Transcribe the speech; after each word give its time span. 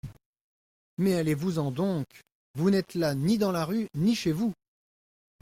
Mais 0.97 1.13
allez-vous-en 1.13 1.69
donc… 1.69 2.07
vous 2.55 2.71
n’êtes 2.71 2.95
là 2.95 3.13
ni 3.13 3.37
dans 3.37 3.51
la 3.51 3.65
rue, 3.65 3.87
ni 3.93 4.15
chez 4.15 4.31
vous. 4.31 4.51